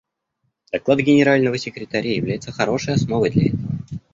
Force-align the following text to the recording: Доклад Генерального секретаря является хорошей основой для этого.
Доклад 0.71 0.97
Генерального 0.99 1.59
секретаря 1.59 2.15
является 2.15 2.51
хорошей 2.51 2.95
основой 2.95 3.29
для 3.29 3.49
этого. 3.49 3.69